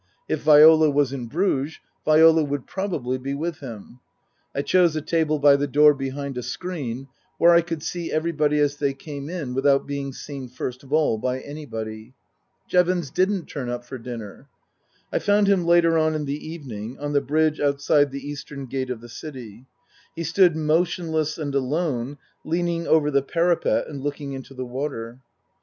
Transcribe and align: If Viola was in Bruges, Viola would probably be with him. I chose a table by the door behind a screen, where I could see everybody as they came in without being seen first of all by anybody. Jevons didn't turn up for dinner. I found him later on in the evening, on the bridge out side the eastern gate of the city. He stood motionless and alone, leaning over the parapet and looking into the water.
If 0.27 0.41
Viola 0.41 0.89
was 0.89 1.13
in 1.13 1.27
Bruges, 1.27 1.77
Viola 2.05 2.43
would 2.43 2.65
probably 2.65 3.19
be 3.19 3.35
with 3.35 3.59
him. 3.59 3.99
I 4.55 4.63
chose 4.63 4.95
a 4.95 5.01
table 5.03 5.37
by 5.37 5.55
the 5.55 5.67
door 5.67 5.93
behind 5.93 6.39
a 6.39 6.41
screen, 6.41 7.07
where 7.37 7.53
I 7.53 7.61
could 7.61 7.83
see 7.83 8.11
everybody 8.11 8.57
as 8.57 8.77
they 8.77 8.95
came 8.95 9.29
in 9.29 9.53
without 9.53 9.85
being 9.85 10.11
seen 10.11 10.47
first 10.47 10.81
of 10.81 10.91
all 10.91 11.19
by 11.19 11.39
anybody. 11.39 12.15
Jevons 12.67 13.11
didn't 13.11 13.45
turn 13.45 13.69
up 13.69 13.85
for 13.85 13.99
dinner. 13.99 14.47
I 15.13 15.19
found 15.19 15.45
him 15.45 15.65
later 15.65 15.99
on 15.99 16.15
in 16.15 16.25
the 16.25 16.47
evening, 16.47 16.97
on 16.97 17.13
the 17.13 17.21
bridge 17.21 17.59
out 17.59 17.79
side 17.79 18.09
the 18.09 18.27
eastern 18.27 18.65
gate 18.65 18.89
of 18.89 19.01
the 19.01 19.07
city. 19.07 19.67
He 20.15 20.23
stood 20.23 20.55
motionless 20.57 21.37
and 21.37 21.53
alone, 21.53 22.17
leaning 22.43 22.87
over 22.87 23.11
the 23.11 23.21
parapet 23.21 23.85
and 23.87 24.01
looking 24.01 24.33
into 24.33 24.55
the 24.55 24.65
water. 24.65 25.19